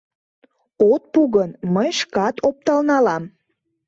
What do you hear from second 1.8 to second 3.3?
шкат оптал налам...